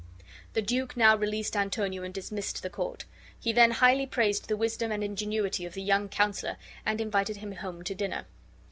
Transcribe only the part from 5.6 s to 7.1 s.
of the young counselor and